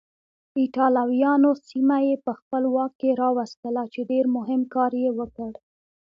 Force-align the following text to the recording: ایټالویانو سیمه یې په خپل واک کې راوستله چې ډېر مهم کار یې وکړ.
ایټالویانو 0.61 1.51
سیمه 1.67 1.97
یې 2.07 2.15
په 2.25 2.31
خپل 2.39 2.63
واک 2.75 2.91
کې 3.01 3.17
راوستله 3.23 3.83
چې 3.93 4.01
ډېر 4.11 4.25
مهم 4.37 4.61
کار 4.73 4.91
یې 5.03 5.09
وکړ. 5.19 5.51